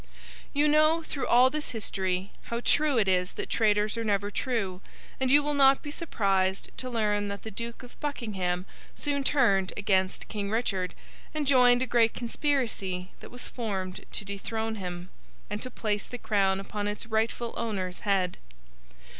[0.51, 4.81] You know, through all this history, how true it is that traitors are never true,
[5.19, 9.73] and you will not be surprised to learn that the Duke of Buckingham soon turned
[9.77, 10.95] against King Richard,
[11.35, 15.11] and joined a great conspiracy that was formed to dethrone him,
[15.51, 18.39] and to place the crown upon its rightful owner's head.